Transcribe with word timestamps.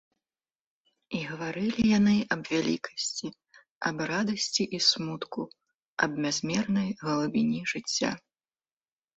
І 1.17 1.19
гаварылі 1.31 1.83
яны 1.99 2.13
аб 2.35 2.41
вялікасці, 2.53 3.27
аб 3.89 3.97
радасці 4.13 4.63
і 4.79 4.81
смутку, 4.89 5.41
аб 6.07 6.11
бязмернай 6.27 6.89
глыбіні 7.03 7.61
жыцця. 7.75 8.11